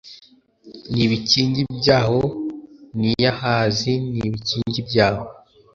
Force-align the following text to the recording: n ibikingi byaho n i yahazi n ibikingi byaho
n 0.93 0.93
ibikingi 1.05 1.61
byaho 1.77 2.21
n 2.97 2.99
i 3.09 3.11
yahazi 3.23 3.91
n 4.13 4.15
ibikingi 4.27 4.79
byaho 4.89 5.25